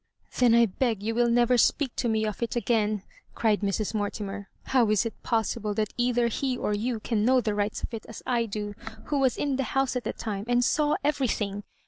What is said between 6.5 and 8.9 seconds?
or you can know the rights of it as I do,